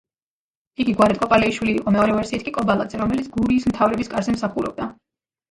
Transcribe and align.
იგი 0.85 0.95
გვარად 1.01 1.19
კოპალეიშვილი 1.23 1.75
იყო, 1.81 1.93
მეორე 1.97 2.15
ვერსიით 2.15 2.47
კი 2.49 2.55
კობალაძე, 2.57 2.99
რომელიც 3.03 3.29
გურიის 3.37 3.69
მთავრების 3.75 4.11
კარზე 4.17 4.37
მსახურობდა. 4.41 4.91